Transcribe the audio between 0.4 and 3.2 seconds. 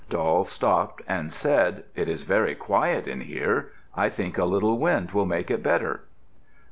stopped and said, "It is very quiet